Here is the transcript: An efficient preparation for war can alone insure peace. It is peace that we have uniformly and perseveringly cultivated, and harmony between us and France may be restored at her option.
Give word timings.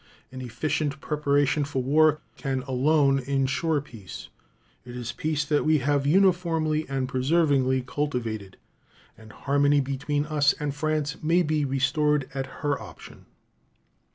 An 0.31 0.41
efficient 0.41 0.99
preparation 0.99 1.63
for 1.63 1.83
war 1.83 2.21
can 2.35 2.63
alone 2.63 3.19
insure 3.19 3.79
peace. 3.81 4.29
It 4.83 4.95
is 4.97 5.11
peace 5.11 5.45
that 5.45 5.63
we 5.63 5.77
have 5.77 6.07
uniformly 6.07 6.87
and 6.89 7.07
perseveringly 7.07 7.83
cultivated, 7.83 8.57
and 9.15 9.31
harmony 9.31 9.79
between 9.79 10.25
us 10.25 10.53
and 10.53 10.73
France 10.73 11.21
may 11.21 11.43
be 11.43 11.65
restored 11.65 12.27
at 12.33 12.47
her 12.63 12.81
option. 12.81 13.27